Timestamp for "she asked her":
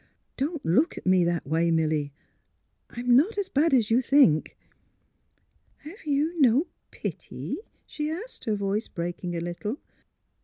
7.85-8.55